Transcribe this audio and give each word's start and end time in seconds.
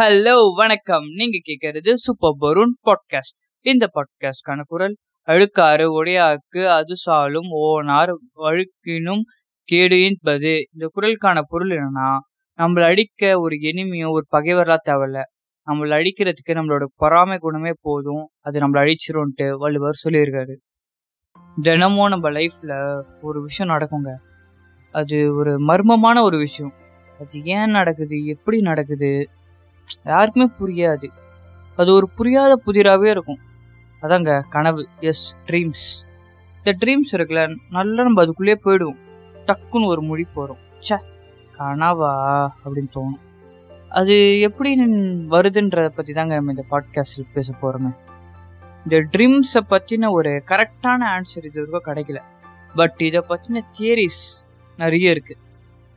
Hello 0.00 0.54
வணக்கம். 0.54 1.04
நீங்க 1.04 1.38
கேட்கறது 1.48 1.92
சூப்பர் 1.94 2.34
பரூன் 2.40 2.70
பாட்காஸ்ட் 2.84 3.38
இந்த 3.60 3.90
பாட்காஸ்ட்கான 3.94 4.60
குரல் 4.66 4.96
அழுக்காறு 5.26 5.86
உடையாக்கு 5.86 6.66
அது 6.66 6.96
சாலும் 6.96 7.50
ஓனார் 7.50 8.12
வழுக்கினும் 8.36 9.20
கேடு 9.62 10.02
என்பது 10.02 10.68
இந்த 10.72 10.90
குரலுக்கான 10.96 11.40
பொருள் 11.48 11.68
என்னன்னா 11.68 12.18
நம்மளை 12.58 12.84
அடிக்க 12.84 13.40
ஒரு 13.40 13.56
எனிமையோ 13.56 14.10
ஒரு 14.10 14.24
பகைவரெல்லாம் 14.36 14.86
தேவையில்ல. 14.88 15.22
நம்மளை 15.66 15.96
அடிக்கிறதுக்கு 15.96 16.52
நம்மளோட 16.52 16.84
பொறாமை 16.94 17.38
குணமே 17.38 17.70
போதும். 17.80 18.28
அது 18.40 18.60
நம்மளை 18.60 18.82
அழிச்சிரும்ன்ட்டு 18.82 19.52
வள்ளுவர் 19.52 20.00
சொல்லியிருக்காரு. 20.08 20.54
தினமும் 21.62 22.08
நம்ம 22.08 22.30
லைஃப்ல 22.30 23.02
ஒரு 23.22 23.42
விஷயம் 23.42 23.76
நடக்குங்க. 23.76 24.14
அது 24.92 25.34
ஒரு 25.34 25.56
மர்மமான 25.58 26.22
ஒரு 26.22 26.38
விஷயம். 26.38 26.72
அது 27.20 27.42
ஏன் 27.42 27.70
நடக்குது? 27.70 28.24
எப்படி 28.24 28.60
நடக்குது? 28.60 29.28
யாருக்குமே 30.04 30.48
புரியாது. 30.60 31.08
அது 31.76 31.90
ஒரு 31.94 32.08
புரியாத 32.08 32.52
புதிராகவே 32.66 33.08
இருக்கும். 33.10 33.40
அதாங்க 34.02 34.42
கனவு. 34.48 34.82
எஸ் 35.00 35.24
ட்ரீம்ஸ் 35.46 35.84
இந்த 36.58 36.72
ட்ரீம்ஸ் 36.80 37.12
இருக்குல்ல 37.16 37.42
நல்லா 37.70 38.02
நம்ம 38.02 38.24
அதுக்குள்ளேயே 38.24 38.56
போயிடுவோம். 38.64 39.00
டக்குன்னு 39.46 39.86
ஒரு 39.86 40.02
மொழி 40.02 40.24
போகிறோம் 40.34 40.62
ச்சே 40.86 40.98
கனவா 41.58 42.12
அப்படின்னு 42.64 42.90
தோணும். 42.96 43.22
அது 43.88 44.40
எப்படி 44.40 44.70
வருதுன்றதை 45.34 45.88
பற்றி 45.88 46.12
தாங்க 46.12 46.34
நம்ம 46.34 46.54
இந்த 46.56 46.64
பாட்காஸ்டில் 46.70 47.32
பேச 47.32 47.54
போகிறோமே 47.60 47.92
இந்த 48.84 48.96
ட்ரீம்ஸை 49.12 49.60
பற்றின 49.70 50.10
ஒரு 50.10 50.42
கரெக்டான 50.50 51.02
ஆன்சர் 51.14 51.44
இது 51.44 51.66
வரைக்கும் 51.70 51.86
கிடைக்கல. 51.88 52.20
பட் 52.74 53.00
இதை 53.08 53.22
பற்றின 53.28 53.62
தியரிஸ் 53.78 54.22
நிறைய 54.76 55.14
இருக்குது 55.14 55.42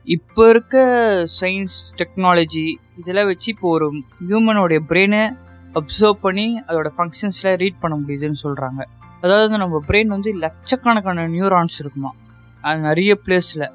இப்போ 0.06 0.48
இருக்க 0.48 0.76
சயின்ஸ் 1.40 1.94
டெக்னாலஜி 1.98 2.74
இதெல்லாம் 2.96 3.26
வச்சு 3.26 3.52
இப்போ 3.52 3.68
ஒரு 3.68 3.90
ஹியூமனோடைய 4.28 4.78
பிரெயினை 4.88 5.36
அப்சர்வ் 5.74 6.16
பண்ணி 6.20 6.62
அதோட 6.66 6.90
ஃபங்க்ஷன்ஸ்லாம் 6.96 7.56
ரீட் 7.56 7.78
பண்ண 7.80 7.96
முடியுதுன்னு 7.96 8.34
சொல்கிறாங்க 8.42 8.82
அதாவது 9.20 9.58
நம்ம 9.58 9.80
பிரெயின் 9.88 10.06
வந்து 10.06 10.34
லட்சக்கணக்கான 10.34 11.28
நியூரான்ஸ் 11.28 11.76
இருக்குமா? 11.78 12.10
அது 12.62 12.80
நிறைய 12.80 13.18
பிளேஸில் 13.26 13.70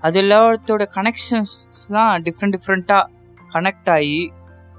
அது 0.00 0.22
எல்லாத்தோட 0.22 0.86
கனெக்ஷன்ஸ்லாம் 0.94 2.26
டிஃப்ரெண்ட் 2.26 2.56
டிஃப்ரெண்ட்டாக 2.56 3.04
கனெக்ட் 3.54 3.90
ஆகி 3.90 4.32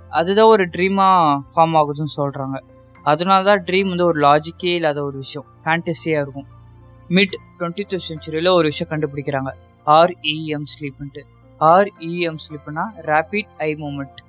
அதுதான் 0.09 0.45
ஒரு 0.45 0.65
ட்ரீமாக 0.65 1.41
ஃபார்ம் 1.55 1.75
ஆகுதுன்னு 1.81 2.15
சொல்கிறாங்க 2.15 2.57
அதனால 3.03 3.43
தான் 3.43 3.63
ட்ரீம் 3.63 3.87
வந்து 3.87 4.05
ஒரு 4.05 4.19
லாஜிக்கே 4.19 4.73
இல்லாத 4.75 5.03
ஒரு 5.03 5.17
விஷயம். 5.17 5.47
ஃபேண்டஸியாக 5.63 6.21
இருக்கும். 6.21 6.47
மிட் 7.09 7.35
டுவெண்ட்டி 7.59 7.99
செஞ்சுரியில் 8.09 8.49
ஒரு 8.51 8.63
விஷயம் 8.63 8.91
கண்டுபிடிக்கிறாங்க. 8.91 9.64
ஆர்இஎம் 9.87 10.63
ஸ்லீப்ன்ட்டு 10.63 11.21
ஆர்இஎம் 11.61 12.39
ஸ்லீப்னா 12.45 12.83
ரேபிட் 13.01 13.47
ஐ 13.57 13.73
மூமெண்ட் 13.73 14.19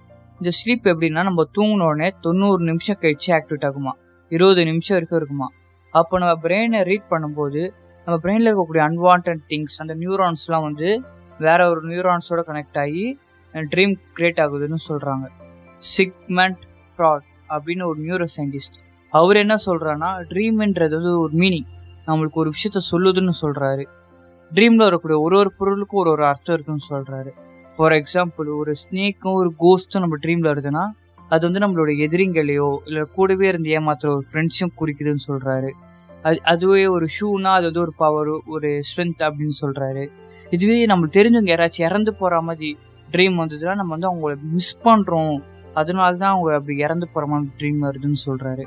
இந்த 0.40 0.50
ஸ்லீப் 0.50 0.86
எப்படின்னா 0.86 1.22
நம்ம 1.22 1.44
தூங்கினோடனே 1.58 2.10
தொண்ணூறு 2.20 2.62
நிமிஷம் 2.64 2.98
கழிச்சு 3.00 3.30
ஆக்டிவேட் 3.32 3.64
ஆகுமா? 3.64 3.92
இருபது 4.32 4.64
நிமிஷம் 4.64 4.96
வரைக்கும் 4.96 5.18
இருக்குமா? 5.18 5.48
அப்போ 5.94 6.18
நம்ம 6.18 6.40
பிரெயினை 6.42 6.82
ரீட் 6.82 7.10
பண்ணும்போது 7.10 7.62
நம்ம 8.06 8.16
பிரெயினில் 8.22 8.48
இருக்கக்கூடிய 8.48 8.82
அன்வான்ட் 8.82 9.44
திங்ஸ் 9.48 9.76
அந்த 9.80 9.94
நியூரான்ஸ்லாம் 9.94 10.62
வந்து 10.62 10.88
வேற 11.40 11.68
ஒரு 11.68 11.80
நியூரான்ஸோட 11.88 12.40
கனெக்ட் 12.48 12.78
ஆகி 12.78 13.06
ட்ரீம் 13.54 13.94
கிரியேட் 14.16 14.40
ஆகுதுன்னு 14.40 14.76
சொல்கிறாங்க 14.88 15.26
சிக்மெண்ட் 15.82 16.60
ஃப்ராட் 16.86 17.26
அப்படின்னு 17.48 17.84
ஒரு 17.84 18.00
நியூரோ 18.00 18.26
சயின்டிஸ்ட் 18.36 18.78
அவர் 19.12 19.36
என்ன 19.36 19.54
சொல்கிறாருன்னா 19.66 20.10
ட்ரீம்ன்றது 20.28 20.94
வந்து 20.94 21.18
ஒரு 21.18 21.32
மீனிங் 21.32 21.68
நம்மளுக்கு 22.06 22.34
ஒரு 22.34 22.50
விஷயத்த 22.50 22.80
சொல்லுதுன்னு 22.92 23.34
சொல்கிறாரு 23.42 23.84
ட்ரீமில் 24.50 24.84
வரக்கூடிய 24.84 25.18
ஒரு 25.20 25.36
ஒரு 25.36 25.50
பொருளுக்கும் 25.58 26.00
ஒரு 26.00 26.10
ஒரு 26.10 26.24
அர்த்தம் 26.26 26.54
இருக்குன்னு 26.54 26.86
சொல்கிறாரு 26.90 27.30
ஃபார் 27.74 27.94
எக்ஸாம்பிள் 27.96 28.48
ஒரு 28.58 28.72
ஸ்னேக்கும் 28.82 29.36
ஒரு 29.36 29.50
கோஸ்ட்டும் 29.60 30.04
நம்ம 30.04 30.18
ட்ரீமில் 30.24 30.50
வருதுன்னா 30.52 30.84
அது 31.30 31.42
வந்து 31.46 31.62
நம்மளோட 31.64 31.90
எதிரிங்களையோ 31.98 32.68
இல்லை 32.86 33.02
கூடவே 33.14 33.46
இருந்து 33.48 33.70
ஏமாத்துற 33.70 34.08
ஒரு 34.08 34.24
ஃப்ரெண்ட்ஸும் 34.30 34.74
குறிக்குதுன்னு 34.78 35.24
சொல்கிறாரு 35.26 35.70
அது 36.22 36.38
அதுவே 36.44 36.84
ஒரு 36.86 37.06
ஷூனா 37.16 37.50
அது 37.50 37.66
வந்து 37.66 37.80
ஒரு 37.80 37.92
பவர் 37.96 38.30
ஒரு 38.48 38.68
ஸ்ட்ரென்த் 38.80 39.22
அப்படின்னு 39.22 39.56
சொல்கிறாரு 39.60 40.04
இதுவே 40.52 40.78
நம்மளுக்கு 40.86 41.18
தெரிஞ்சவங்க 41.18 41.52
யாராச்சும் 41.52 41.86
இறந்து 41.86 42.12
போகிற 42.12 42.40
மாதிரி 42.40 42.70
ட்ரீம் 43.08 43.36
வந்ததுன்னா 43.36 43.74
நம்ம 43.74 43.92
வந்து 43.92 44.10
அவங்கள 44.10 44.34
மிஸ் 44.52 44.72
பண்ணுறோம் 44.84 45.34
அதனால 45.74 46.16
தான் 46.16 46.32
அவங்க 46.32 46.50
அப்படி 46.54 46.76
இறந்து 46.78 47.06
போகிற 47.06 47.26
மாதிரி 47.26 47.50
ட்ரீம் 47.58 47.80
வருதுன்னு 47.86 48.20
சொல்கிறாரு 48.26 48.64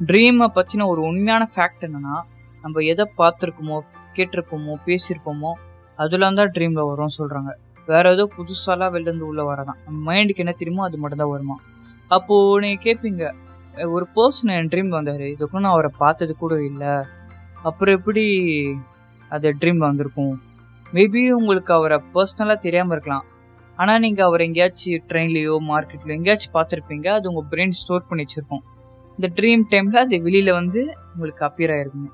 ட்ரீமை 0.00 0.48
பற்றின 0.56 0.86
ஒரு 0.86 1.02
உண்மையான 1.02 1.44
ஃபேக்ட் 1.52 1.84
என்னன்னா 1.86 2.16
நம்ம 2.64 2.82
எதை 2.84 3.04
பார்த்துருக்கோமோ 3.18 3.78
கேட்டிருப்போமோ 4.18 4.74
பேசியிருப்போமோ 4.88 5.52
அதெல்லாம் 5.98 6.38
தான் 6.40 6.52
ட்ரீமில் 6.56 6.88
வரும்னு 6.90 7.16
சொல்கிறாங்க 7.20 7.50
வேற 7.88 8.04
ஏதோ 8.14 8.24
புதுசாலாம் 8.36 8.92
வெளிலேருந்து 8.94 9.26
உள்ளே 9.30 9.44
வரதான் 9.50 9.78
நம்ம 9.86 9.98
மைண்டுக்கு 10.08 10.42
என்ன 10.44 10.54
தெரியுமோ 10.60 10.82
அது 10.88 10.96
மட்டும் 11.02 11.20
தான் 11.22 11.32
வருமா? 11.34 11.56
அப்போது 12.10 12.60
நீங்கள் 12.64 12.84
கேட்பீங்க 12.86 13.24
ஒரு 13.94 14.06
பர்சன் 14.16 14.52
என் 14.56 14.70
ட்ரீம் 14.72 14.90
வந்தார். 14.96 15.24
இதுக்கும் 15.34 15.64
நான் 15.64 15.74
அவரை 15.76 15.90
பார்த்தது 16.02 16.32
கூட 16.42 16.54
இல்லை. 16.70 16.92
அப்புறம் 17.68 17.96
எப்படி 17.98 18.24
அது 19.30 19.48
ட்ரீம் 19.62 19.80
வந்திருக்கும்? 19.86 20.34
மேபி 20.86 21.22
உங்களுக்கு 21.38 21.72
அவரை 21.78 21.98
பர்சனலாக 22.14 22.58
தெரியாமல் 22.66 22.94
இருக்கலாம். 22.96 23.26
ஆனால் 23.78 24.02
நீங்கள் 24.04 24.26
அவர் 24.28 24.44
எங்கேயாச்சும் 24.46 25.06
ட்ரெயின்லேயோ 25.10 25.56
மார்க்கெட்லையோ 25.70 26.16
எங்கேயாச்சும் 26.18 26.54
பார்த்துருப்பீங்க. 26.58 27.06
அது 27.16 27.28
உங்கள் 27.32 27.48
பிரெயின் 27.52 27.78
ஸ்டோர் 27.80 28.08
பண்ணி 28.10 28.24
வச்சுருக்கோம். 28.26 28.64
இந்த 29.18 29.28
ட்ரீம் 29.38 29.64
டைமில் 29.72 30.02
அது 30.04 30.16
வெளியில் 30.26 30.58
வந்து 30.60 30.80
உங்களுக்கு 31.12 31.44
அப்பியர் 31.48 31.74
ஆகிருக்குங்க 31.74 32.12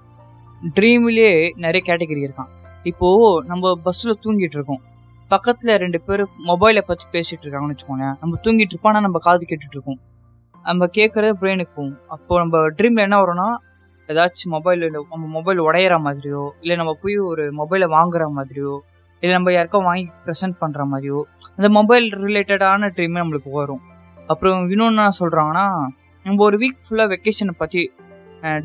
ட்ரீம்லேயே 0.76 1.32
நிறைய 1.64 1.82
கேட்டகரி 1.88 2.22
இருக்கான். 2.26 2.50
இப்போது 2.90 3.26
நம்ம 3.50 3.72
பஸ்ஸில் 3.86 4.20
தூங்கிட்டு 4.24 4.56
இருக்கோம். 4.58 4.82
பக்கத்தில் 5.30 5.72
ரெண்டு 5.82 5.98
பேர் 6.06 6.22
மொபைலை 6.50 6.82
பற்றி 6.88 7.04
பேசிகிட்டு 7.14 7.44
இருக்காங்கன்னு 7.44 7.74
வச்சுக்கோங்களேன் 7.74 8.16
நம்ம 8.22 8.38
தூங்கிட்டு 8.44 8.74
இருப்போம் 8.74 8.92
ஆனால் 8.92 9.04
நம்ம 9.06 9.18
காது 9.26 9.44
கேட்டுட்டு 9.50 9.76
இருக்கோம். 9.78 10.00
நம்ம 10.68 10.88
கேட்குறது 10.96 11.34
பிரெயினுக்கு 11.42 11.74
போகும். 11.78 11.98
அப்போது 12.14 12.40
நம்ம 12.42 12.58
ட்ரீமில் 12.78 13.04
என்ன 13.06 13.18
வரும்னா 13.22 13.48
ஏதாச்சும் 14.08 14.52
மொபைல் 14.56 14.82
நம்ம 14.96 15.26
மொபைல் 15.36 15.60
உடையிற 15.68 15.94
மாதிரியோ 16.06 16.42
இல்லை 16.62 16.76
நம்ம 16.80 16.92
போய் 17.02 17.16
ஒரு 17.30 17.44
மொபைலை 17.60 17.86
வாங்குற 17.96 18.24
மாதிரியோ 18.38 18.72
இல்லை 19.22 19.32
நம்ம 19.36 19.52
யாருக்கோ 19.56 19.80
வாங்கி 19.88 20.06
ப்ரெசென்ட் 20.26 20.56
பண்ணுற 20.62 20.84
மாதிரியோ 20.92 21.18
அந்த 21.56 21.68
மொபைல் 21.78 22.06
ரிலேட்டடான 22.24 22.90
ட்ரீமே 22.96 23.20
நம்மளுக்கு 23.22 23.50
வரும். 23.58 23.82
அப்புறம் 24.32 24.70
இன்னொன்று 24.74 24.94
என்ன 24.94 25.14
சொல்கிறாங்கன்னா 25.20 25.66
நம்ம 26.26 26.42
ஒரு 26.48 26.56
வீக் 26.62 26.80
ஃபுல்லாக 26.86 27.08
வெக்கேஷனை 27.14 27.54
பற்றி 27.62 27.82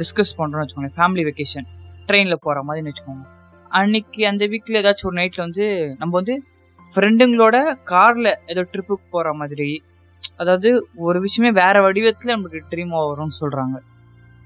டிஸ்கஸ் 0.01 0.37
பண்ணுறோம்னு 0.39 0.63
வச்சுக்கோங்க 0.63 0.91
ஃபேமிலி 0.97 1.25
வெக்கேஷன் 1.29 1.67
ட்ரெயினில் 2.07 2.44
போகிற 2.45 2.59
மாதிரின்னு 2.68 2.91
வச்சுக்கோங்க. 2.91 3.25
அன்னைக்கு 3.72 4.22
அந்த 4.31 4.44
வீக்கில் 4.51 4.79
ஏதாச்சும் 4.81 5.09
ஒரு 5.09 5.18
நைட்டில் 5.19 5.45
வந்து 5.45 5.66
நம்ம 6.01 6.13
வந்து 6.19 6.35
ஃப்ரெண்டுங்களோட 6.85 7.57
காரில் 7.91 8.31
ஏதோ 8.51 8.62
ட்ரிப்புக்கு 8.73 9.06
போகிற 9.16 9.34
மாதிரி 9.41 9.69
அதாவது 10.41 10.69
ஒரு 11.07 11.18
விஷயமே 11.25 11.50
வேறு 11.62 11.79
வடிவத்தில் 11.85 12.34
நமக்கு 12.35 12.59
ட்ரீமாக 12.72 13.09
வரும்னு 13.09 13.35
சொல்கிறாங்க 13.41 13.78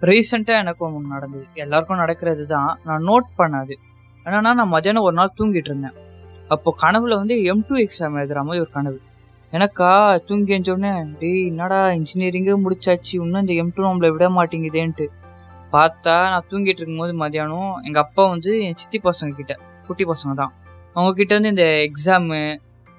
ரீசெண்டாக 0.10 0.62
எனக்கும் 0.64 0.94
ஒன்று 0.98 1.14
நடந்தது. 1.16 1.46
எல்லாருக்கும் 1.64 2.02
நடக்கிறது 2.04 2.44
தான் 2.54 2.72
நான் 2.88 3.04
நோட் 3.10 3.28
பண்ணாது. 3.40 3.74
என்னன்னா 4.26 4.52
நான் 4.60 4.72
மதியானம் 4.76 5.06
ஒரு 5.08 5.16
நாள் 5.20 5.36
தூங்கிட்டு 5.40 5.70
இருந்தேன். 5.72 5.98
அப்போ 6.54 6.70
கனவுல 6.84 7.18
வந்து 7.22 7.36
எம் 7.52 7.64
டூ 7.68 7.76
எக்ஸாம் 7.86 8.18
எழுதுற 8.22 8.40
மாதிரி 8.48 8.64
ஒரு 8.66 8.72
கனவு. 8.78 9.00
எனக்கா 9.54 9.90
தூங்கி 10.28 10.54
எஞ்சோடனே 10.58 10.92
டேய் 11.22 11.42
என்னடா 11.52 11.80
இன்ஜினியரிங்கே 12.00 12.56
முடிச்சாச்சு. 12.66 13.14
இன்னும் 13.24 13.44
இந்த 13.44 13.54
எம் 13.62 13.74
டூ 13.76 13.84
நம்மளை 13.88 14.10
விட 14.16 14.28
மாட்டேங்குதேன்ட்டு. 14.38 15.08
பார்த்தா 15.72 16.16
நான் 16.34 16.48
தூங்கிட்டு 16.52 16.82
இருக்கும்போது 16.82 17.14
மதியானம் 17.22 17.72
எங்கள் 17.88 18.04
அப்பா 18.06 18.24
வந்து 18.26 18.52
என் 18.68 18.78
சித்தி 18.82 19.00
பசங்க 19.04 19.38
கிட்ட 19.40 19.54
குட்டி 19.88 20.06
பசங்க 20.12 20.34
தான். 20.42 20.54
அவங்கக்கிட்ட 20.96 21.34
வந்து 21.38 21.52
இந்த 21.56 21.66
எக்ஸாமு 21.88 22.40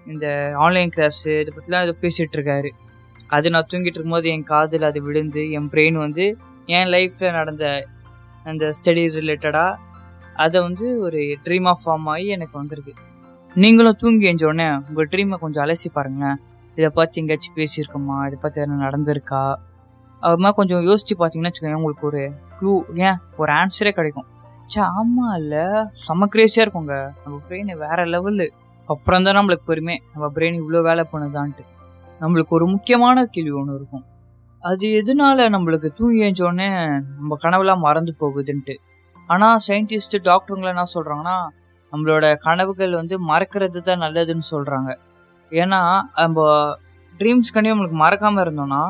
இந்த 0.06 0.27
ஆன்லைன் 0.65 0.93
கிளாஸு 0.97 1.32
இதை 1.43 1.50
பற்றிலாம் 1.56 1.84
இதை 1.87 1.94
பேசிகிட்டு 2.05 2.37
இருக்காரு. 2.38 2.71
அது 3.37 3.50
நான் 3.55 3.69
தூங்கிட்டு 3.72 3.99
இருக்கும்போது 3.99 4.28
என் 4.34 4.47
காதில் 4.53 4.87
அது 4.91 5.00
விழுந்து 5.03 5.43
என் 5.59 5.69
பிரெயின் 5.75 5.99
வந்து 6.05 6.25
என் 6.77 6.91
லைஃப்பில் 6.94 7.37
நடந்த 7.38 7.65
அந்த 8.50 8.65
ஸ்டடி 8.78 9.03
ரிலேட்டடாக 9.19 9.81
அதை 10.44 10.59
வந்து 10.61 10.87
ஒரு 11.00 11.20
ட்ரீமாக 11.44 11.76
ஃபார்ம் 11.82 12.08
ஆகி 12.12 12.26
எனக்கு 12.37 12.55
வந்திருக்கு. 12.61 12.93
நீங்களும் 13.56 13.99
தூங்கி 14.02 14.26
எஞ்சோடனே 14.32 14.67
உங்கள் 14.88 15.08
ட்ரீமை 15.12 15.37
கொஞ்சம் 15.44 15.64
அலசி 15.64 15.88
பாருங்களேன். 15.93 16.38
இதை 16.76 16.91
பற்றி 16.99 17.20
எங்கேயாச்சும் 17.23 17.56
பேசியிருக்கோமா? 17.58 18.17
இதை 18.29 18.38
பற்றி 18.41 18.58
எதனா 18.62 18.79
நடந்திருக்கா? 18.88 19.43
அது 20.26 20.36
மாதிரி 20.42 20.56
கொஞ்சம் 20.58 20.82
யோசிச்சு 20.88 21.14
பார்த்தீங்கன்னா 21.20 21.50
வச்சுக்கோங்க 21.50 21.78
உங்களுக்கு 21.80 22.06
ஒரு 22.10 22.20
க்ளூ 22.58 22.72
ஏன்? 23.06 23.19
ஒரு 23.36 23.50
ஆன்சரே 23.52 23.92
கிடைக்கும். 23.98 24.28
சே 24.72 24.80
ஆமாம் 24.98 25.34
இல்லை. 25.40 25.64
செம்ம 26.04 26.28
கிரேஸியாக 26.34 26.64
இருக்குங்க. 26.66 26.96
நம்ம 27.24 27.36
பிரெயின் 27.48 27.72
வேற 27.84 27.98
லெவலு 28.14 28.46
அப்புறம் 28.88 29.24
தான் 29.26 29.36
நம்மளுக்கு 29.38 29.66
பெருமை. 29.70 29.96
நம்ம 30.12 30.26
பிரெயின் 30.36 30.56
இவ்வளோ 30.62 30.82
வேலை 30.88 31.04
பண்ணுதான்ட்டு. 31.12 31.64
நம்மளுக்கு 32.20 32.52
ஒரு 32.58 32.66
முக்கியமான 32.66 33.24
கேள்வி 33.26 33.54
ஒன்று 33.60 33.76
இருக்கும். 33.80 34.04
அது 34.62 34.86
எதனால 35.00 35.48
நம்மளுக்கு 35.54 35.88
தூங்கி 35.98 36.20
ஏஞ்சோடனே 36.26 36.69
நம்ம 37.19 37.36
கனவுலாம் 37.44 37.84
மறந்து 37.86 38.12
போகுதுன்ட்டு. 38.20 38.74
ஆனால் 39.28 39.58
சயின்டிஸ்ட் 39.69 40.16
டாக்டருங்களை 40.28 40.70
என்ன 40.74 40.84
சொல்கிறாங்கன்னா 40.96 41.36
நம்மளோட 41.92 42.26
கனவுகள் 42.46 42.92
வந்து 43.00 43.14
மறக்கிறது 43.30 43.80
தான் 43.80 44.02
நல்லதுன்னு 44.04 44.46
சொல்கிறாங்க 44.50 44.90
ஏன்னா 45.52 45.80
நம்ம 46.20 46.46
ட்ரீம்ஸ் 47.20 47.52
நம்மளுக்கு 47.56 47.98
மறக்காமல் 48.04 48.44
இருந்தோம்னா 48.44 48.82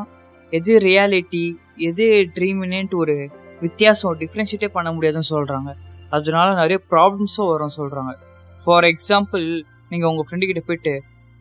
எது 0.58 0.72
ரியாலிட்டி 0.88 1.44
எது 1.88 2.06
ட்ரீம்னேன்ட்டு 2.36 2.98
ஒரு 3.02 3.16
வித்தியாசம் 3.64 4.18
டிஃப்ரென்ஷியேட்டே 4.22 4.68
பண்ண 4.76 4.88
முடியாதுன்னு 4.96 5.30
சொல்கிறாங்க 5.34 5.70
அதனால 6.16 6.48
நிறைய 6.60 6.78
ப்ராப்ளம்ஸும் 6.92 7.50
வரும் 7.52 7.76
சொல்கிறாங்க 7.78 8.12
ஃபார் 8.60 8.86
எக்ஸாம்பிள் 8.92 9.46
நீங்கள் 9.92 10.10
உங்கள் 10.10 10.26
ஃப்ரெண்டுக்கிட்ட 10.26 10.62
போயிட்டு 10.68 10.92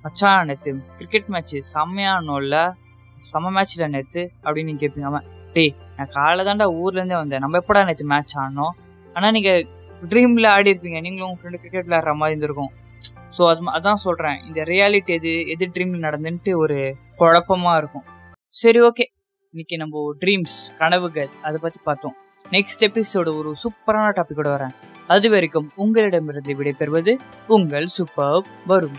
மச்சான் 0.04 0.48
நேற்று 0.50 0.72
கிரிக்கெட் 1.00 1.28
மேட்ச்சு 1.34 1.58
செம்மையானோல்ல 1.74 2.56
செம்ம 3.32 3.52
மேட்ச்சில் 3.58 3.92
நேற்று 3.96 4.22
அப்படின்னு 4.44 4.70
நீங்கள் 4.70 4.84
கேட்பீங்க 4.84 5.10
அவன் 5.12 5.26
டேய் 5.56 5.74
நான் 5.98 6.12
காலைல 6.16 6.46
தாண்டா 6.48 6.68
ஊர்லேருந்தே 6.82 7.18
வந்தேன். 7.22 7.44
நம்ம 7.44 7.60
எப்படா 7.62 7.82
நேற்று 7.90 8.06
மேட்ச் 8.14 8.36
ஆடணும் 8.42 8.74
ஆனால் 9.16 9.34
நீங்கள் 9.38 9.62
ட்ரீமில் 10.12 10.48
ஆடி 10.54 10.72
இருப்பீங்க 10.74 11.00
நீங்களும் 11.06 11.28
உங்கள் 11.28 11.42
ஃப்ரெண்டு 11.42 11.62
கிரிக்கெட் 11.64 11.88
விளையாடுற 11.88 12.14
மாதிரி 12.22 12.34
இருந்திருக்கும். 12.34 12.72
ஸோ 13.36 13.42
அது 13.52 13.62
அதான் 13.78 14.02
சொல்கிறேன் 14.06 14.40
இந்த 14.48 14.62
ரியாலிட்டி 14.72 15.14
எது 15.20 15.34
எது 15.54 15.66
ட்ரீமில் 15.76 16.06
நடந்துன்ட்டு 16.08 16.54
ஒரு 16.64 16.78
குழப்பமாக 17.22 17.80
இருக்கும். 17.82 18.06
சரி 18.54 18.80
ஓகே 18.82 19.06
இன்னைக்கு 19.50 19.78
நம்ம 19.78 20.14
ட்ரீம்ஸ் 20.20 20.56
கனவுகள் 20.78 21.30
அதை 21.42 21.58
பற்றி 21.62 21.80
பார்த்தோம். 21.84 22.16
நெக்ஸ்ட் 22.50 22.82
எபிசோடு 22.82 23.38
ஒரு 23.38 23.56
சூப்பரான 23.64 24.08
டாபிக்கோட 24.18 24.50
வரேன். 24.56 24.74
அது 25.08 25.30
வரைக்கும் 25.30 25.72
உங்களிடமிருந்து 25.76 26.54
விடைபெறுவது 26.54 27.20
உங்கள் 27.48 27.86
சூப்பர் 27.86 28.46
வரும் 28.68 28.98